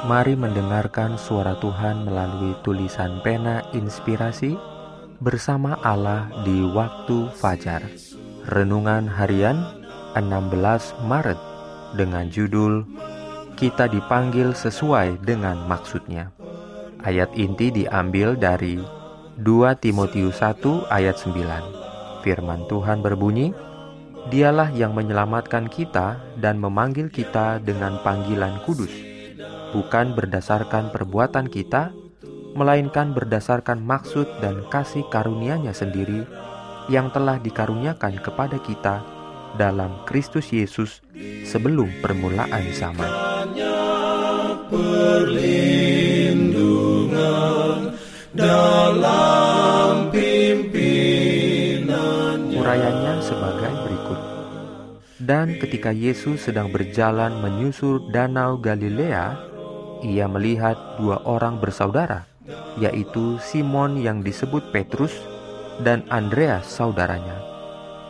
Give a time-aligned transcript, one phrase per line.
[0.00, 4.56] Mari mendengarkan suara Tuhan melalui tulisan pena inspirasi
[5.20, 7.84] bersama Allah di waktu fajar.
[8.48, 9.60] Renungan harian
[10.16, 11.36] 16 Maret
[12.00, 12.88] dengan judul
[13.60, 16.32] Kita dipanggil sesuai dengan maksudnya.
[17.04, 18.80] Ayat inti diambil dari
[19.36, 19.44] 2
[19.84, 22.24] Timotius 1 ayat 9.
[22.24, 23.52] Firman Tuhan berbunyi,
[24.32, 29.09] Dialah yang menyelamatkan kita dan memanggil kita dengan panggilan kudus
[29.70, 31.94] bukan berdasarkan perbuatan kita,
[32.54, 36.26] melainkan berdasarkan maksud dan kasih karunia-Nya sendiri
[36.90, 39.06] yang telah dikaruniakan kepada kita
[39.54, 41.02] dalam Kristus Yesus
[41.46, 43.10] sebelum permulaan zaman.
[52.60, 54.20] Urayanya sebagai berikut.
[55.20, 59.49] Dan ketika Yesus sedang berjalan menyusur danau Galilea,
[60.04, 62.26] ia melihat dua orang bersaudara,
[62.80, 65.12] yaitu Simon yang disebut Petrus
[65.80, 67.40] dan Andreas saudaranya.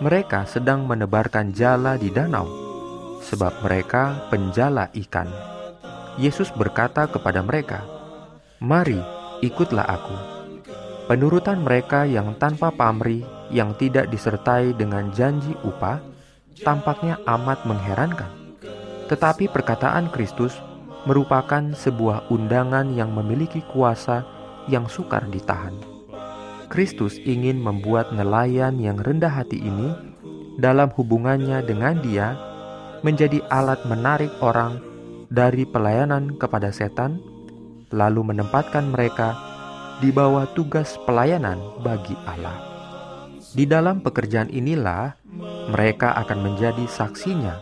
[0.01, 2.49] Mereka sedang menebarkan jala di danau,
[3.21, 5.29] sebab mereka penjala ikan.
[6.17, 7.85] Yesus berkata kepada mereka,
[8.65, 8.99] "Mari,
[9.45, 10.17] ikutlah aku."
[11.11, 15.99] Penurutan mereka yang tanpa pamrih, yang tidak disertai dengan janji upah,
[16.63, 18.31] tampaknya amat mengherankan.
[19.11, 20.55] Tetapi perkataan Kristus
[21.09, 24.27] merupakan sebuah undangan yang memiliki kuasa
[24.69, 25.73] yang sukar ditahan.
[26.71, 29.91] Kristus ingin membuat nelayan yang rendah hati ini
[30.61, 32.39] dalam hubungannya dengan Dia
[33.03, 34.79] menjadi alat menarik orang
[35.33, 37.19] dari pelayanan kepada setan,
[37.91, 39.35] lalu menempatkan mereka
[39.99, 42.71] di bawah tugas pelayanan bagi Allah.
[43.51, 45.19] Di dalam pekerjaan inilah
[45.75, 47.59] mereka akan menjadi saksinya,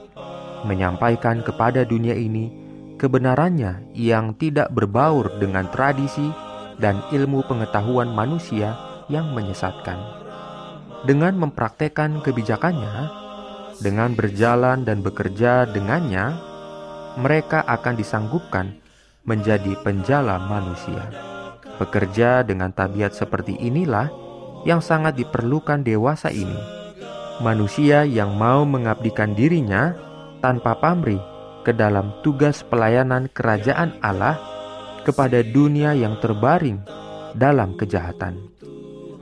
[0.69, 2.68] menyampaikan kepada dunia ini
[2.99, 6.29] kebenarannya yang tidak berbaur dengan tradisi
[6.83, 8.75] dan ilmu pengetahuan manusia
[9.07, 9.97] yang menyesatkan.
[11.07, 12.95] Dengan mempraktekkan kebijakannya,
[13.79, 16.35] dengan berjalan dan bekerja dengannya,
[17.15, 18.75] mereka akan disanggupkan
[19.23, 21.07] menjadi penjala manusia.
[21.79, 24.11] Bekerja dengan tabiat seperti inilah
[24.67, 26.59] yang sangat diperlukan dewasa ini.
[27.39, 29.95] Manusia yang mau mengabdikan dirinya
[30.43, 34.39] tanpa pamrih ke dalam tugas pelayanan kerajaan Allah
[35.03, 36.83] kepada dunia yang terbaring
[37.33, 38.37] dalam kejahatan.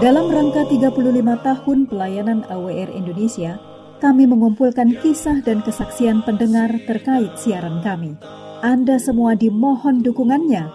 [0.02, 3.54] Dalam rangka 35 tahun pelayanan AWR Indonesia,
[4.02, 8.18] kami mengumpulkan kisah dan kesaksian pendengar terkait siaran kami.
[8.66, 10.66] Anda semua dimohon dukungannya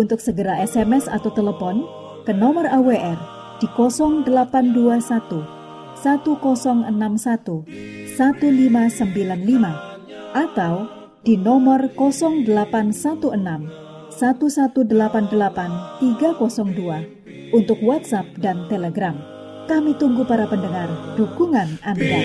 [0.00, 1.84] untuk segera SMS atau telepon
[2.24, 3.16] ke nomor AWR
[3.60, 5.44] di 0821
[6.00, 10.74] 1061 1595 atau
[11.20, 12.48] di nomor 0816
[14.10, 19.14] 1188 302 untuk WhatsApp dan Telegram.
[19.70, 22.18] Kami tunggu para pendengar dukungan Anda.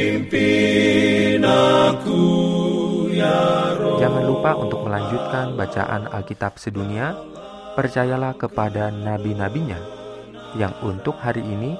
[3.15, 3.37] Ya
[4.01, 7.13] Jangan lupa untuk melanjutkan bacaan Alkitab sedunia.
[7.75, 9.75] Percayalah kepada nabi-nabinya
[10.55, 11.75] yang untuk hari ini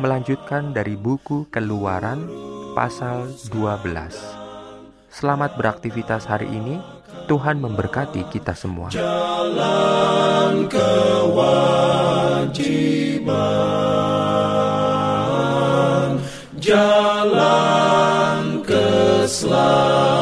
[0.00, 2.24] melanjutkan dari buku Keluaran
[2.74, 3.86] pasal 12.
[5.14, 6.82] Selamat beraktivitas hari ini.
[7.30, 8.92] Tuhan memberkati kita semua.
[8.92, 12.52] Jalan kewajiban,
[16.58, 20.13] jalan keselamatan.